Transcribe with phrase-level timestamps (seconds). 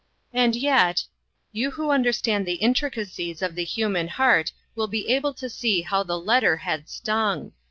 [0.33, 1.05] And yet,
[1.51, 5.83] you who understand the intrica cies of the human heart will be able to see
[5.83, 7.51] how the letter had stung.